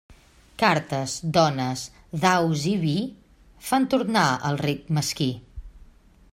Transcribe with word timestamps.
Cartes, 0.61 1.17
dones, 1.35 1.83
daus 2.25 2.65
i 2.73 2.73
vi 2.85 2.95
fan 3.69 3.87
tornar 3.95 4.27
el 4.51 4.61
ric 4.67 4.93
mesquí. 5.01 5.33